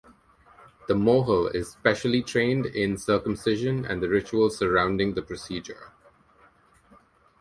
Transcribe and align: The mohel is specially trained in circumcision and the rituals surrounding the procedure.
The 0.87 0.95
mohel 0.95 1.53
is 1.53 1.69
specially 1.69 2.23
trained 2.23 2.65
in 2.65 2.97
circumcision 2.97 3.85
and 3.85 4.01
the 4.01 4.09
rituals 4.09 4.57
surrounding 4.57 5.13
the 5.13 5.21
procedure. 5.21 5.91